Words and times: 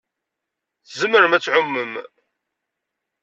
Tzemrem 0.89 1.33
ad 1.33 1.41
tɛummem. 1.43 1.91